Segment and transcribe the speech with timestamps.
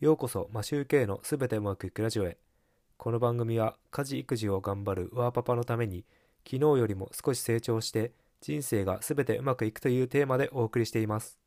[0.00, 2.38] ようこそマシューケイのすべてうまくいくラジオへ。
[2.96, 6.06] この番組は家事育児を頑張るワーパパのために
[6.42, 11.38] 昨日よりも少し成長して人生がすべてうまくいくというテーマでお送りしています。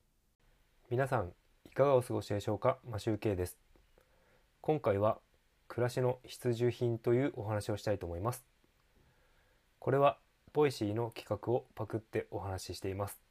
[0.91, 1.31] 皆さん
[1.65, 2.77] いかがお過ごしでしょうか？
[2.87, 3.57] マシューケイです。
[4.61, 5.17] 今回は
[5.67, 8.45] 暮らしの必需品というお話をしたいと思います。
[9.79, 10.19] これは
[10.53, 13.22] ボイシーの企画をパクってお話ししています。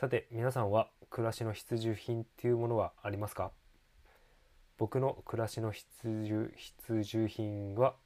[0.00, 3.50] さて皆さんは暮らしの必需品っていうものはありますか？
[4.78, 7.96] 僕の暮らしの必需必需品は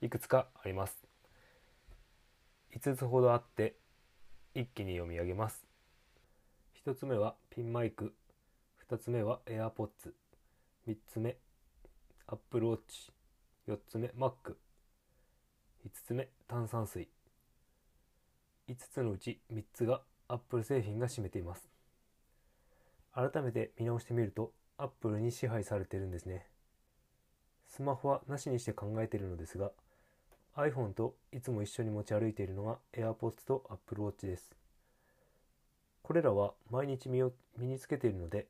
[0.00, 1.06] いくつかあります。
[2.74, 3.76] 5つほどあって
[4.56, 5.64] 一気に読み上げます。
[6.84, 8.12] 1つ目はピンマイク。
[8.90, 9.88] 2つ目は AirPods
[10.88, 11.36] 3つ目
[12.26, 13.12] Apple Watch
[13.68, 14.32] 4つ目 Mac
[15.86, 17.08] 5つ目炭酸水。
[18.68, 21.68] 5つのうち3つが Apple 製品が占めています。
[23.12, 26.46] 改めて見直してみると Apple に支配されてるんですね。
[27.66, 29.70] スマホはなしにして考えているのですが
[30.56, 34.54] iPhone といつも一緒に持ち歩いているのが AirPods と Apple Watch です。
[36.02, 38.46] これらは毎日身を身につけているので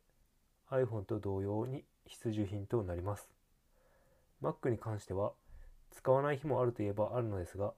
[0.70, 3.28] iPhone と同様に必需品となります。
[4.42, 5.32] Mac に関しては
[5.90, 7.72] 使わない日もあるといえばあるのですが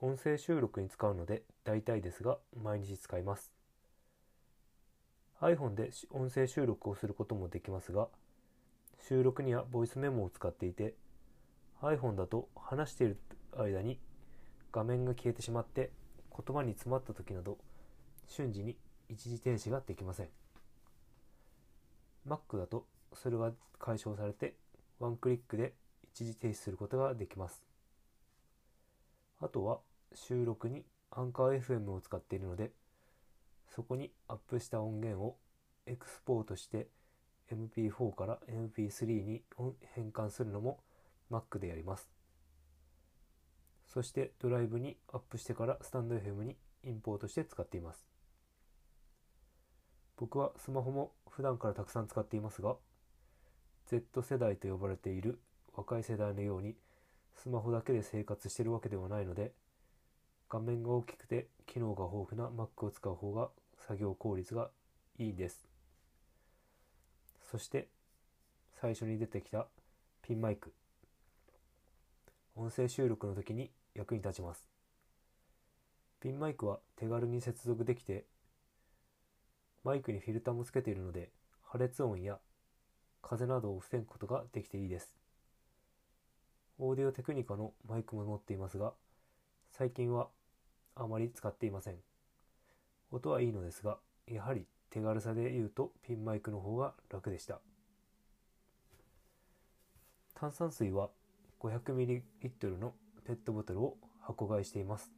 [0.00, 3.52] 音声収録に使うので大体ですが毎日使います。
[5.40, 8.08] iPhone で音声収録をすることもできますが
[9.08, 10.94] 収録にはボイスメモを使っていて
[11.82, 13.18] iPhone だと話している
[13.56, 13.98] 間に
[14.70, 15.90] 画面が消えてしまって
[16.30, 17.58] 言葉に詰まった時など
[18.28, 18.76] 瞬時に
[19.08, 20.28] 一時停止ができません。
[22.28, 24.54] Mac だとそれが解消されて
[25.00, 25.72] ワンクリックで
[26.04, 27.64] 一時停止することができます。
[29.40, 29.78] あとは
[30.14, 32.70] 収録にアンカー FM を使っているので
[33.74, 35.36] そこにアップした音源を
[35.86, 36.88] エクスポートして
[37.52, 39.42] MP4 から MP3 に
[39.94, 40.80] 変換するのも
[41.30, 42.08] Mac でやります。
[43.86, 48.06] そしてドライブにアップしてからスタンド FM にインポートして使っています。
[50.16, 52.76] 僕はスマホも普段からたくさん使っていますが
[53.86, 55.38] Z 世代と呼ばれている
[55.74, 56.74] 若い世代のように
[57.36, 59.52] スマホだけで生活してるわけではないので
[60.50, 63.50] 画面が大きくて機能が豊富な Mac を使う方が
[63.86, 64.70] 作業効率が
[65.18, 65.66] いいです。
[67.50, 67.88] そして
[68.80, 69.66] 最初に出てきた
[70.22, 70.72] ピンマイク。
[72.56, 74.68] 音声収録の時に役に立ちます。
[76.20, 78.24] ピンマイクは手軽に接続できて
[79.84, 81.30] マイクにフィルターもつけているので
[81.62, 82.38] 破裂音や
[83.22, 85.14] 風などを防ぐことができていいです。
[86.78, 88.92] オーディオテクニカのマイクも持っていますが
[89.72, 90.28] 最近は
[90.98, 91.96] あまり使っていません。
[93.10, 97.60] 音はいいのですがやはり手軽さで言うとピンマイクの方が楽でした。
[100.34, 101.10] 炭酸水は
[101.60, 102.94] 500ml の
[103.24, 105.10] ペットボトルを箱買いしています。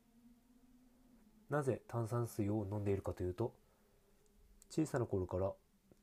[1.49, 3.53] なぜ炭酸水を飲んでいるかというと
[4.71, 5.51] 小さな頃から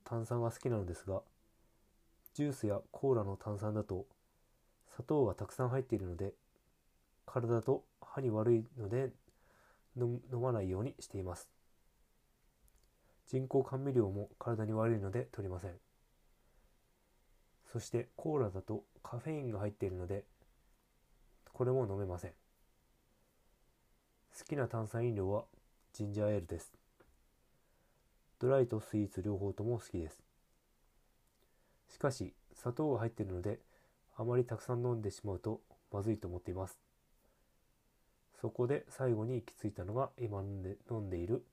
[0.04, 1.22] 炭酸が好きなのですが
[2.34, 4.06] ジュースやコーラの炭酸だと
[4.94, 6.34] 砂糖がたくさん入っているので
[7.26, 9.10] 体と歯に悪いので
[10.00, 11.50] 飲まないようにしています。
[13.28, 15.72] 人工甘味料も体に悪いので取りません。
[17.72, 20.24] そしてコーラだとカフェインが入っているので
[21.52, 22.32] これも飲めません。
[24.38, 25.44] 好きな炭酸飲料は
[25.94, 26.72] ジンジャーエールです。
[28.40, 30.22] ドライとスイーツ両方とも好きです。
[31.90, 33.60] しかし砂糖が入っているので
[34.16, 36.87] あまりたくさん飲んでしまうとまずいと思っています。
[38.42, 41.44] そこで最後に行き着いたのが今飲んで飲んでいる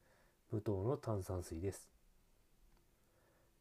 [0.53, 1.89] 無糖の炭酸水です。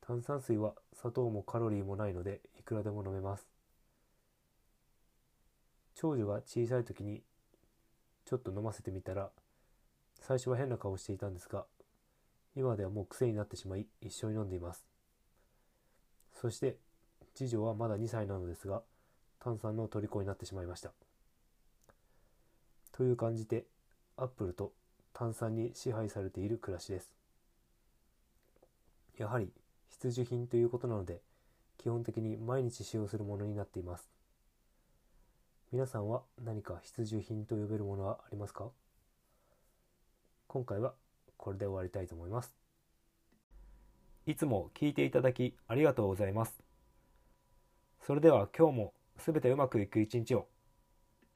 [0.02, 3.48] 炭酸水は砂糖もカロリーもないのでいくらでも飲めます。
[5.96, 7.22] 長女が小さい時に
[8.26, 9.30] ちょっと飲ませてみたら
[10.20, 11.66] 最初は変な顔をしていたんですが
[12.56, 14.86] 今ではもう癖になってしまい一緒に飲んでいます。
[16.34, 16.76] そして
[17.34, 18.81] 次女はまだ2歳なのですが
[19.40, 20.92] 炭酸の虜になってしまいました。
[22.94, 23.66] という感じで
[24.16, 24.72] アップルと
[25.13, 27.13] 炭酸に支配されている暮らしです。
[29.18, 29.51] やはり
[29.90, 31.19] 必需品ということなので
[31.78, 34.10] 基本的に毎日使用するものになっています。
[35.72, 38.69] 皆さんは何か必需品と呼べるものはありますか？
[40.48, 40.94] 今回は
[41.36, 42.56] これで終わりたいと思います。
[44.25, 46.63] いつも聞いていただきありがとうございます。
[48.06, 50.48] それでは今日もすべてうまくいく一日を